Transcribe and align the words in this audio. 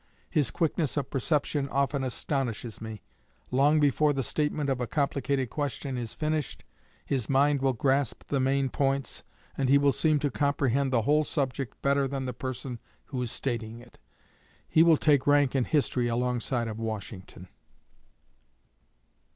His 0.31 0.49
quickness 0.49 0.97
of 0.97 1.11
perception 1.11 1.69
often 1.69 2.03
astonishes 2.03 2.81
me. 2.81 3.03
Long 3.51 3.79
before 3.79 4.13
the 4.13 4.23
statement 4.23 4.67
of 4.67 4.81
a 4.81 4.87
complicated 4.87 5.51
question 5.51 5.95
is 5.95 6.15
finished, 6.15 6.63
his 7.05 7.29
mind 7.29 7.61
will 7.61 7.73
grasp 7.73 8.23
the 8.23 8.39
main 8.39 8.69
points, 8.69 9.21
and 9.55 9.69
he 9.69 9.77
will 9.77 9.91
seem 9.91 10.17
to 10.17 10.31
comprehend 10.31 10.91
the 10.91 11.03
whole 11.03 11.23
subject 11.23 11.79
better 11.83 12.07
than 12.07 12.25
the 12.25 12.33
person 12.33 12.79
who 13.05 13.21
is 13.21 13.31
stating 13.31 13.79
it. 13.79 13.99
He 14.67 14.81
will 14.81 14.97
take 14.97 15.27
rank 15.27 15.55
in 15.55 15.65
history 15.65 16.07
alongside 16.07 16.67
of 16.67 16.79
Washington." 16.79 17.47